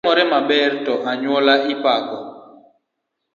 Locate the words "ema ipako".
1.59-2.17